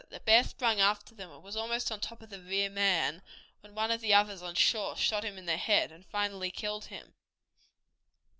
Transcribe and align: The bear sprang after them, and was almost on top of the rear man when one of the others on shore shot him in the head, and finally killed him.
The 0.09 0.19
bear 0.19 0.43
sprang 0.43 0.79
after 0.81 1.13
them, 1.13 1.29
and 1.29 1.43
was 1.43 1.55
almost 1.55 1.91
on 1.91 1.99
top 1.99 2.23
of 2.23 2.31
the 2.31 2.39
rear 2.41 2.71
man 2.71 3.21
when 3.59 3.75
one 3.75 3.91
of 3.91 4.01
the 4.01 4.15
others 4.15 4.41
on 4.41 4.55
shore 4.55 4.97
shot 4.97 5.23
him 5.23 5.37
in 5.37 5.45
the 5.45 5.57
head, 5.57 5.91
and 5.91 6.07
finally 6.07 6.49
killed 6.49 6.85
him. 6.85 7.13